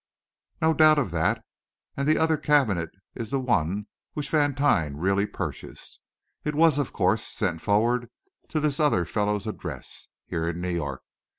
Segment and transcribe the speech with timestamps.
[0.63, 1.45] "No doubt of that;
[1.95, 5.99] and the other cabinet is the one which Vantine really purchased.
[6.43, 8.09] It was, of course, sent forward
[8.47, 11.03] to this other fellow's address, here in New York.